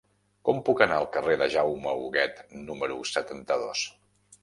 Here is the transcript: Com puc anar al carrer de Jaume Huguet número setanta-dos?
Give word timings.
Com 0.47 0.61
puc 0.69 0.81
anar 0.85 0.97
al 1.01 1.05
carrer 1.17 1.37
de 1.43 1.49
Jaume 1.57 1.95
Huguet 2.01 2.43
número 2.65 3.01
setanta-dos? 3.15 3.89